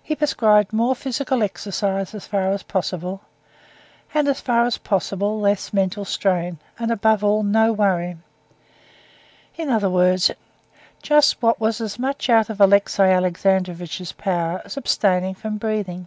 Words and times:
He 0.00 0.14
prescribed 0.14 0.72
more 0.72 0.94
physical 0.94 1.42
exercise 1.42 2.14
as 2.14 2.24
far 2.24 2.52
as 2.52 2.62
possible, 2.62 3.22
and 4.14 4.28
as 4.28 4.40
far 4.40 4.64
as 4.64 4.78
possible 4.78 5.40
less 5.40 5.72
mental 5.72 6.04
strain, 6.04 6.60
and 6.78 6.92
above 6.92 7.24
all 7.24 7.42
no 7.42 7.72
worry—in 7.72 8.20
other 9.68 9.90
words, 9.90 10.30
just 11.02 11.42
what 11.42 11.58
was 11.58 11.80
as 11.80 11.98
much 11.98 12.30
out 12.30 12.48
of 12.48 12.60
Alexey 12.60 13.02
Alexandrovitch's 13.02 14.12
power 14.12 14.62
as 14.64 14.76
abstaining 14.76 15.34
from 15.34 15.58
breathing. 15.58 16.06